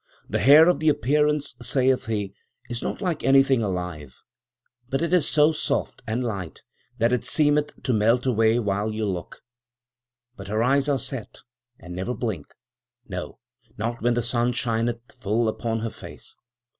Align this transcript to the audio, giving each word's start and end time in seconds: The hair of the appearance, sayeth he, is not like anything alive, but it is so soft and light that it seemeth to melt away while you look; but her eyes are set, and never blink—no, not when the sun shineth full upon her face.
The 0.27 0.39
hair 0.39 0.67
of 0.67 0.79
the 0.79 0.89
appearance, 0.89 1.53
sayeth 1.61 2.07
he, 2.07 2.33
is 2.71 2.81
not 2.81 3.01
like 3.03 3.23
anything 3.23 3.61
alive, 3.61 4.23
but 4.89 5.03
it 5.03 5.13
is 5.13 5.29
so 5.29 5.51
soft 5.51 6.01
and 6.07 6.23
light 6.23 6.63
that 6.97 7.13
it 7.13 7.23
seemeth 7.23 7.83
to 7.83 7.93
melt 7.93 8.25
away 8.25 8.57
while 8.57 8.91
you 8.91 9.05
look; 9.05 9.43
but 10.35 10.47
her 10.47 10.63
eyes 10.63 10.89
are 10.89 10.97
set, 10.97 11.41
and 11.77 11.93
never 11.93 12.15
blink—no, 12.15 13.37
not 13.77 14.01
when 14.01 14.15
the 14.15 14.23
sun 14.23 14.53
shineth 14.53 15.01
full 15.19 15.47
upon 15.47 15.81
her 15.81 15.91
face. 15.91 16.35